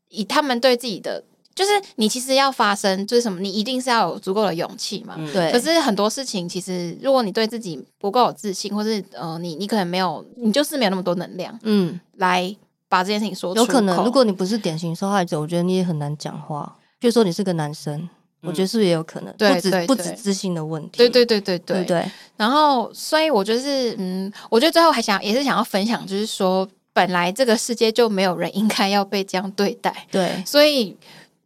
[0.10, 1.24] 以他们对自己的。
[1.56, 3.40] 就是你其实要发生，就是什么？
[3.40, 5.16] 你一定是要有足够的勇气嘛。
[5.32, 5.52] 对。
[5.52, 12.56] 可是很多事情，其实如果你对自己不够有自信，或是呃，你你可能没有，你就是没有那么多能量，嗯，来
[12.90, 13.68] 把这件事情说出口。
[13.68, 16.76] 有可能，如果你不是典型受害者，我觉得你也很难讲话。
[17.08, 18.10] 就说你是个男生，嗯、
[18.42, 19.34] 我觉得是不是也有可能？
[19.38, 20.98] 不止不止自信的问题。
[20.98, 22.12] 对对对对对对，对。
[22.38, 30.08] 然后，所以我就是嗯，我觉得最后还想也是想要分享，就是说，本来这个世界就没有人应该要被这样对待。
[30.12, 30.42] 对。
[30.46, 30.96] 所以。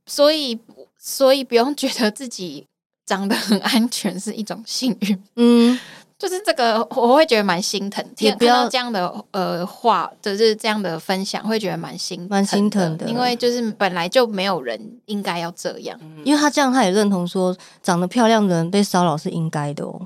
[0.10, 0.58] 所以，
[0.98, 2.66] 所以不用觉得自己
[3.06, 5.78] 长得很安全是一种幸运，嗯，
[6.18, 8.04] 就是这个我会觉得蛮心疼。
[8.18, 20.02] 也不要这样的呃话，就是这样的分享，会觉得蛮心蛮心疼的，因为就是本来就没有人应该要这样，因为他这样他也认同说，长得漂亮的人被骚扰是应该的哦。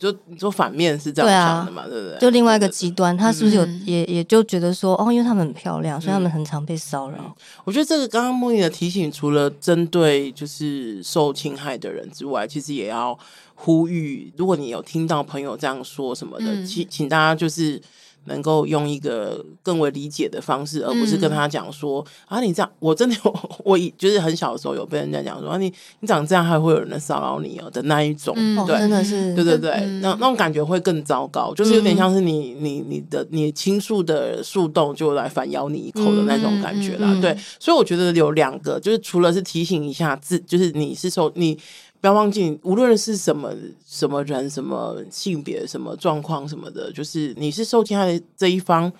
[0.00, 1.86] 你说你说反面是这样想的嘛？
[1.86, 2.18] 对不对？
[2.18, 7.36] 就另外一个极端，他是不是有也也就觉得说，哦，因为他们很漂亮，所以他们很常被骚扰。
[7.64, 13.18] 我觉得这个刚刚莫妮的提醒，除了针对就是受侵害的人之外，其实也要
[13.54, 17.80] 呼吁，如果你有听到朋友这样说什么的，请请大家就是
[18.26, 41.58] 能够用一个更为理解的方式，而不是跟他讲说、嗯、啊，你这样我真的有 我就是很小的时候有被人家讲说啊，你你长这样还会有人骚扰你哦的那一种，嗯、对，真的是，对对对，嗯、那那种感觉会更糟糕，就是有点像是你你你的你倾诉的树洞就来反咬你一口的那种感觉啦，对，所以我觉得有两个，就是除了是提醒一下自，就是你是受你。
[42.00, 43.52] 不要忘记，无论是什么
[43.86, 48.92] 什么人、什么性别、什么状况、什么的，就是你是受侵害的这一方。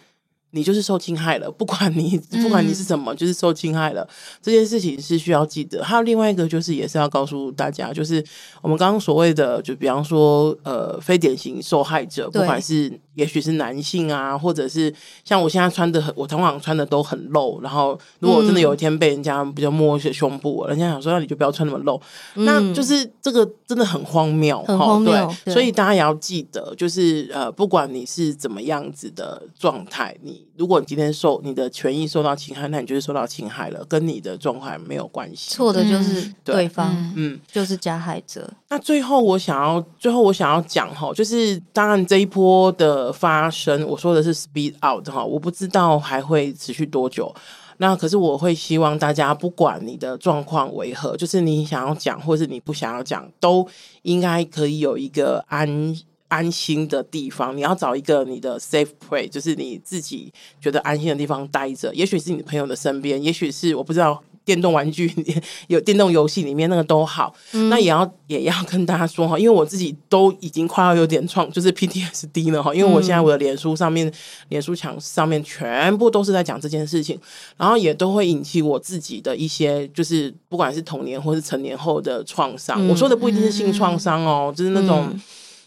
[0.52, 4.04] 你就是受侵害了，不管你不管你是什么，嗯、就是受侵害了。
[4.42, 5.80] 这件事情是需要记得。
[5.80, 8.20] 还有另外一个，就是也是要告诉大家，就是
[8.60, 14.92] 我们刚刚所谓的，就比方说，呃，非典型受害者，不管是也许是男性啊，或者是
[15.24, 17.60] 像我现在穿的很，我通常穿的都很露。
[17.60, 22.00] 然后，如果真的有一天被人家比较摸一些胸部，人家想说，那你就不要穿那么露。
[22.34, 25.12] 嗯、那就是这个真的很荒谬，很荒谬。
[25.12, 30.46] 对，对所以大家也要记得，就是呃，不管你是怎么样子的状态，你。
[30.60, 35.54] 如果你今天受你的权益受到侵害，那你就是受到侵害了，跟你的状况没有关系。
[35.54, 38.46] 错的就是对方，嗯，就是加害者。
[38.68, 47.34] 那最后我想要，最后我想要讲哈，就是当然这一波的发生，我说的是 speed out 哈，我不知道还会持续多久。
[47.78, 53.66] 那可是我会希望大家，不管你的状况为何，就是你想要讲，或是你不想要讲，都
[54.02, 55.96] 应该可以有一个安。
[56.30, 61.92] 安心的地方，你要找一个你的 safe place，就是你自己觉得安心的地方待着。
[61.92, 65.12] 也许是你朋友的身边，也许是我不知道电动玩具、
[65.68, 67.32] 有电动游戏里面那个都好。
[67.52, 72.74] 嗯、那也要也要跟大家说哈，因为我自己都已经快要有点创，就是 PTSD 了哈。
[72.74, 74.12] 因为我现在我的脸书上面、
[74.48, 77.18] 脸书墙上面全部都是在讲这件事情，
[77.56, 82.84] 然后也都会引起我自己的一些，就是不管是童年或是成年后的创伤。
[82.84, 85.08] 嗯、我说的不一定是性创伤哦，嗯、就是那种。
[85.12, 85.20] 嗯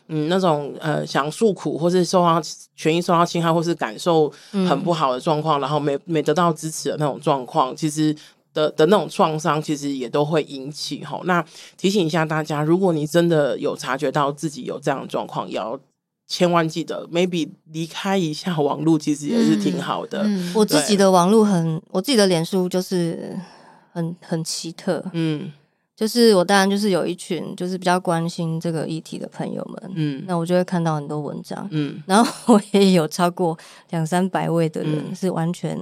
[0.09, 2.39] 嗯，那种呃，想诉苦，或是受到
[2.75, 8.13] 权益受到侵害，或是感受很不好的状况，嗯、然后没没得到支持的那种状况，其实
[8.53, 11.21] 的的那种创伤，其实也都会引起吼。
[11.25, 11.43] 那
[11.77, 15.79] 提醒一下大家，如果你真的有察觉到自己有这样的状况，也要
[16.27, 20.23] 千万记得，maybe 离开一下网络，其实也是挺好的。
[20.23, 23.37] 嗯嗯、我自己的网络很，我自己的脸书就是
[23.91, 25.51] 很很奇特，嗯。
[25.95, 33.55] 就是我当然就是有一群就是比较关心这个议题的朋友们，嗯，那我就会看到很多文章，嗯，然后我也有超过
[33.91, 35.79] 两三百位的人是完全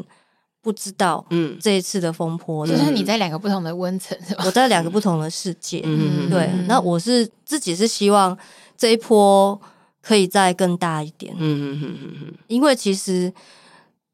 [0.62, 8.38] 不知道，嗯，这一次的风波，就是你在两个不同的温层，我在两个不同的世界，嗯，对，那我是自己是希望
[8.78, 9.60] 这一波
[10.02, 13.34] 可以再更大一点，嗯嗯嗯嗯，因为其实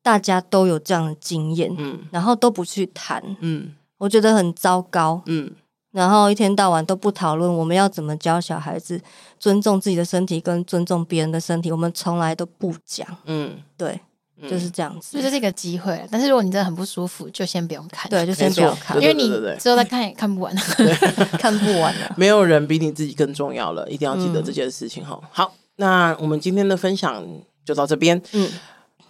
[0.02, 5.52] 大家都有这样的经验，嗯，然后都不去谈，嗯，我觉得很糟糕，嗯。
[5.92, 9.02] 然后一天到晚都不讨论我们要怎么教小孩子
[9.40, 13.08] 尊重自己的身体跟尊重别人的身体，我们从来都不讲。
[13.26, 14.00] 嗯，对，嗯、
[14.44, 15.12] 就是这样子。
[15.12, 18.10] 所以这是一个机会，但是如果你真的很不舒服，就先不用看。
[18.10, 19.30] 对，就先不要看，因为你
[19.60, 20.54] 之后再看也看不完，
[21.40, 22.14] 看不完了。
[22.18, 25.20] 没有人比你自己更重要了，一定要记得这件事情哈。
[25.22, 27.24] 嗯、好，那我们今天的分享
[27.66, 28.22] 就到这边。
[28.34, 28.50] 嗯。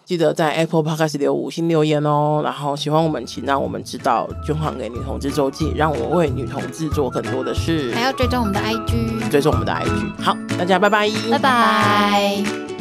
[0.05, 10.23] 记得在 Apple Podcast 留五星留言哦，然后喜欢我们，请让我们知道，捐款给女同志周记，让我为女同志做更多的事，还要追踪我们的 IG，追踪我们的 IG。
[10.23, 12.76] 好，大家拜拜，拜拜。